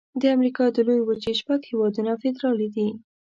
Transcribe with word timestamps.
د 0.21 0.23
امریکا 0.35 0.65
د 0.75 0.77
لویې 0.87 1.03
وچې 1.07 1.33
شپږ 1.39 1.59
هيوادونه 1.69 2.11
فدرالي 2.21 2.67
دي. 2.75 2.89